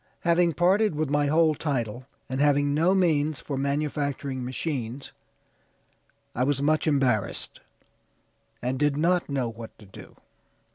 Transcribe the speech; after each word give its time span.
Having 0.21 0.53
parted 0.53 0.95
with 0.95 1.11
my 1.11 1.27
whole 1.27 1.53
title, 1.53 2.07
and 2.27 2.41
having 2.41 2.73
no 2.73 2.95
means 2.95 3.39
for 3.39 3.55
manufacturing 3.55 4.43
machines, 4.43 5.11
I 6.33 6.43
was 6.43 6.59
much 6.59 6.87
embarrassed, 6.87 7.59
and 8.63 8.79
did 8.79 8.97
not 8.97 9.29
know 9.29 9.47
what 9.51 9.77
to 9.77 9.85
do." 9.85 10.15